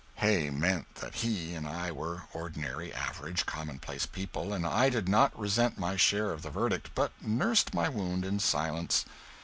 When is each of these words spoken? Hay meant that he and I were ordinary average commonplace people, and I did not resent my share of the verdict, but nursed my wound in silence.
Hay 0.15 0.49
meant 0.49 0.95
that 0.95 1.13
he 1.17 1.53
and 1.53 1.67
I 1.67 1.91
were 1.91 2.23
ordinary 2.33 2.91
average 2.91 3.45
commonplace 3.45 4.07
people, 4.07 4.51
and 4.51 4.65
I 4.65 4.89
did 4.89 5.07
not 5.07 5.37
resent 5.39 5.77
my 5.77 5.95
share 5.95 6.31
of 6.31 6.41
the 6.41 6.49
verdict, 6.49 6.89
but 6.95 7.11
nursed 7.21 7.75
my 7.75 7.87
wound 7.87 8.25
in 8.25 8.39
silence. 8.39 9.05